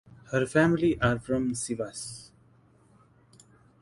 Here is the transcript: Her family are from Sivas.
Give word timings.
Her 0.31 0.47
family 0.47 0.99
are 0.99 1.19
from 1.19 1.51
Sivas. 1.53 2.31